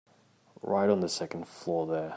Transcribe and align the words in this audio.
Right 0.63 0.89
on 0.89 1.01
the 1.01 1.07
second 1.09 1.47
floor 1.47 1.85
there. 1.85 2.09